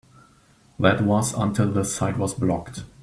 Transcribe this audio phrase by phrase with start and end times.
[0.79, 2.85] That was until the site was blocked.